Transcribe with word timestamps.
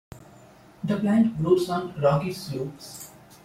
The 0.83 0.97
plant 0.97 1.37
grows 1.37 1.69
on 1.69 1.93
rocky 2.01 2.33
slopes. 2.33 3.11